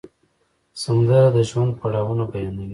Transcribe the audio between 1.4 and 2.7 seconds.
ژوند پړاوونه بیانوي